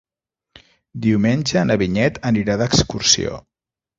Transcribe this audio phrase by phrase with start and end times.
[1.03, 3.37] Diumenge na Vinyet anirà d'excursió.